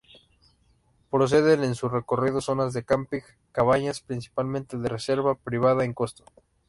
[1.11, 3.19] Ofrecen en su recorrido zonas de camping,
[3.51, 6.23] cabañas principalmente de reserva privada con costo.